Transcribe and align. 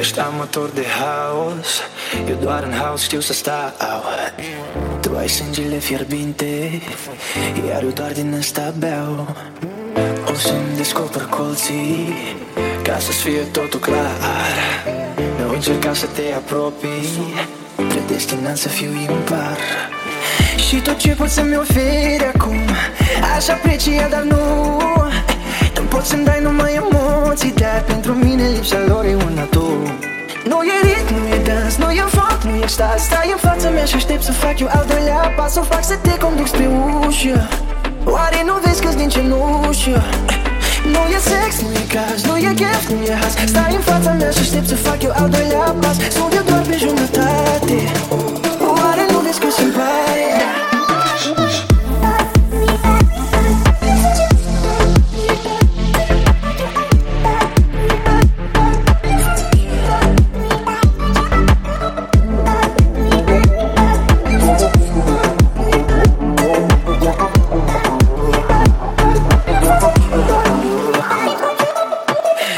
ești 0.00 0.18
amator 0.18 0.68
de 0.68 0.84
haos. 0.98 1.68
Eu 2.28 2.36
doar 2.42 2.62
în 2.62 2.72
haos 2.72 3.02
știu 3.02 3.20
să 3.20 3.32
stau. 3.32 4.02
Tu 5.00 5.16
ai 5.16 5.28
sângele 5.28 5.76
fierbinte 5.76 6.82
Iar 7.68 7.82
eu 7.82 7.88
doar 7.88 8.12
din 8.12 8.34
ăsta 8.38 8.74
beau. 8.78 9.36
O 10.30 10.34
să-mi 10.34 10.76
descoper 10.76 11.22
colții 11.22 12.14
Ca 12.82 12.98
să-ți 12.98 13.22
fie 13.22 13.40
totul 13.40 13.80
clar. 13.80 14.18
Nu 15.38 15.52
încerca 15.52 15.94
să 15.94 16.06
te 16.06 16.22
apropii 16.36 17.34
Predestinat 17.74 18.56
să 18.56 18.68
fiu 18.68 18.90
impar. 19.10 19.58
Și 20.68 20.76
tot 20.76 20.96
ce 20.96 21.14
poți 21.14 21.34
să-mi 21.34 21.56
oferi 21.56 22.30
acum 22.34 22.60
Aș 23.36 23.48
aprecia, 23.48 24.08
dar 24.08 24.22
nu 24.22 24.79
Tu 24.79 24.79
poți 26.00 26.12
să-mi 26.12 26.24
dai 26.24 26.40
numai 26.42 26.72
emoții 26.82 27.52
Dar 27.62 27.82
pentru 27.86 28.12
mine 28.12 28.44
lipsa 28.54 28.78
lor 28.86 29.04
e 29.04 29.14
una 29.28 29.44
tu 29.54 29.66
Nu 30.50 30.58
e 30.72 30.76
ritm, 30.88 31.14
nu 31.20 31.26
e 31.36 31.38
dans, 31.48 31.74
nu 31.82 31.90
e 31.90 32.04
foc, 32.16 32.38
nu 32.48 32.54
e 32.64 32.66
stas 32.66 33.00
Stai 33.08 33.28
în 33.34 33.40
fața 33.48 33.68
mea 33.70 33.84
și 33.84 33.94
aștept 33.94 34.22
să 34.22 34.32
fac 34.32 34.58
eu 34.58 34.68
al 34.76 34.84
doilea 34.92 35.32
pas. 35.36 35.52
Să 35.52 35.60
fac 35.60 35.84
să 35.84 35.96
te 36.02 36.14
conduc 36.24 36.46
spre 36.46 36.66
ușă. 37.06 37.48
Oare 38.04 38.40
nu 38.46 38.54
vezi 38.64 38.82
că-s 38.82 38.94
din 38.94 39.08
cenușă? 39.08 40.02
Nu 40.92 41.02
e 41.16 41.18
sex, 41.30 41.50
nu 41.64 41.70
e 41.82 41.84
caz, 41.94 42.18
nu 42.28 42.36
e 42.36 42.52
chef, 42.60 42.82
nu 42.88 43.02
e 43.10 43.14
has. 43.20 43.32
Stai 43.52 43.74
în 43.74 43.84
fața 43.90 44.10
mea 44.18 44.30
și 44.30 44.40
aștept 44.40 44.68
să 44.68 44.76
fac 44.76 45.02
eu 45.02 45.12
al 45.20 45.28
doilea 45.28 45.74
pas. 45.80 45.96
Sunt 46.16 46.32
eu 46.38 46.42
doar 46.48 46.62
pe 46.68 46.76
jumătate. 46.84 47.78
Oare 48.10 48.29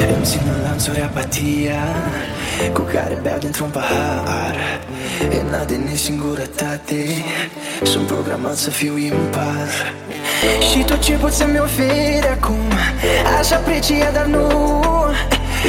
Îmi 0.08 0.24
țin 0.24 0.40
în 0.56 0.62
lanțuri 0.62 1.00
apatia 1.00 1.82
Cu 2.72 2.80
care 2.80 3.18
beau 3.22 3.38
dintr-un 3.38 3.68
pahar. 3.68 4.56
Ena 5.40 5.64
de 5.64 5.76
nesingurătate 5.76 7.04
Sunt 7.82 8.06
programat 8.06 8.56
să 8.56 8.70
fiu 8.70 8.98
impar. 8.98 9.68
Și 10.70 10.78
tot 10.84 11.00
ce 11.00 11.12
poți 11.12 11.36
să-mi 11.36 11.58
oferi 11.58 12.28
acum 12.32 12.72
Aș 13.38 13.50
aprecia, 13.50 14.10
dar 14.12 14.24
nu. 14.24 14.46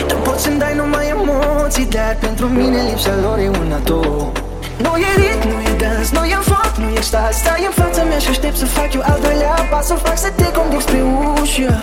Tu 0.08 0.16
poți 0.16 0.44
să-mi 0.44 0.60
dai 0.60 0.76
numai 0.76 1.08
emoții 1.08 1.86
Dar 1.86 2.18
pentru 2.20 2.46
mine 2.48 2.82
lipsa 2.90 3.16
lor 3.22 3.38
e 3.38 3.48
una 3.48 3.78
tu 3.78 4.32
Nu 4.78 4.92
e 4.98 5.10
ritm, 5.16 5.48
nu 5.48 5.62
e 5.62 5.76
dans, 5.78 6.10
nu 6.12 6.24
e 6.26 6.38
foc, 6.42 6.74
nu 6.78 6.90
e 6.98 7.02
stas 7.02 7.38
Stai 7.38 7.64
în 7.66 7.84
fața 7.84 8.04
mea 8.04 8.18
și 8.18 8.30
aștept 8.30 8.58
să 8.58 8.66
fac 8.66 8.94
eu 8.94 9.02
al 9.04 9.20
doilea 9.22 9.68
pas. 9.70 9.86
Să 9.86 9.94
fac 9.94 10.18
să 10.18 10.30
te 10.36 10.52
conduc 10.52 10.82
spre 10.82 11.02
ușă 11.42 11.82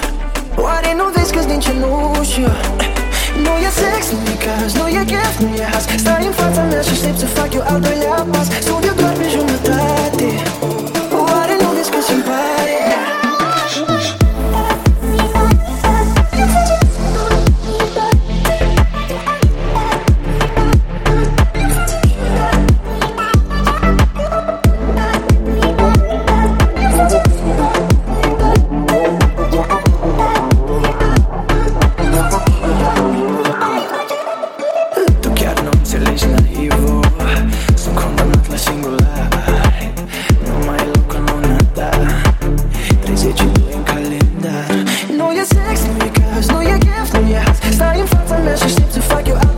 Oare 0.63 0.95
nu 0.97 1.05
vezi 1.15 1.33
că-s 1.33 1.47
din 1.47 1.61
cenușă? 1.61 2.51
Nu 3.45 3.53
e 3.67 3.71
sex, 3.81 4.03
e 4.33 4.37
caz, 4.45 4.73
nu 4.75 4.89
e 4.89 5.03
chef, 5.05 5.39
nu 5.39 5.55
e 5.55 5.65
has 5.73 5.85
Stai 5.97 6.27
în 6.27 6.33
fața 6.33 6.63
mea 6.63 6.81
și 6.81 6.91
aștept 6.91 7.19
să 7.19 7.27
fac 7.27 7.55
eu 7.55 7.65
al 7.67 7.81
doilea 7.81 8.27
Know 45.11 45.31
your 45.31 45.45
sex, 45.45 45.85
know 45.85 45.97
your 46.05 46.13
curves, 46.15 46.49
know 46.49 46.61
your 46.61 46.79
gift, 46.79 47.15
know 47.15 47.27
your 47.27 47.41
house 47.41 47.59
Starting 47.75 48.07
fights, 48.07 48.33
I'm 48.33 48.45
just 48.45 48.95
to 48.95 49.01
fuck 49.03 49.27
you 49.27 49.35
out 49.35 49.57